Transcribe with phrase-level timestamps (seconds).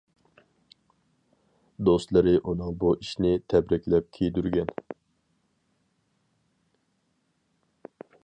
[1.89, 4.73] دوستلىرى ئۇنىڭ بۇ ئىشىنى تەبرىكلەپ كىيدۈرگەن.